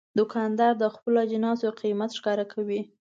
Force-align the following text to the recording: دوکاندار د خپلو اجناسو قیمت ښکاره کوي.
دوکاندار 0.19 0.73
د 0.77 0.83
خپلو 0.95 1.17
اجناسو 1.25 1.67
قیمت 1.81 2.11
ښکاره 2.17 2.45
کوي. 2.53 2.81